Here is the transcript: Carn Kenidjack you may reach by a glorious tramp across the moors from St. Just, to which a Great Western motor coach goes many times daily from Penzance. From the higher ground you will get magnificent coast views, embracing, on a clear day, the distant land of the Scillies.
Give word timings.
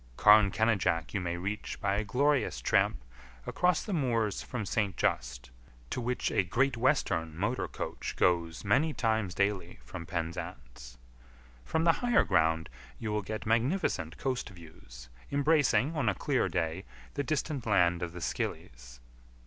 Carn 0.17 0.49
Kenidjack 0.49 1.13
you 1.13 1.21
may 1.21 1.37
reach 1.37 1.79
by 1.79 1.93
a 1.93 2.03
glorious 2.03 2.59
tramp 2.59 3.03
across 3.45 3.83
the 3.83 3.93
moors 3.93 4.41
from 4.41 4.65
St. 4.65 4.97
Just, 4.97 5.51
to 5.91 6.01
which 6.01 6.31
a 6.31 6.41
Great 6.41 6.75
Western 6.75 7.37
motor 7.37 7.67
coach 7.67 8.15
goes 8.15 8.65
many 8.65 8.93
times 8.95 9.35
daily 9.35 9.77
from 9.83 10.07
Penzance. 10.07 10.97
From 11.63 11.83
the 11.83 11.91
higher 12.01 12.23
ground 12.23 12.67
you 12.97 13.11
will 13.11 13.21
get 13.21 13.45
magnificent 13.45 14.17
coast 14.17 14.49
views, 14.49 15.09
embracing, 15.31 15.95
on 15.95 16.09
a 16.09 16.15
clear 16.15 16.49
day, 16.49 16.83
the 17.13 17.21
distant 17.21 17.67
land 17.67 18.01
of 18.01 18.13
the 18.13 18.21
Scillies. 18.21 18.99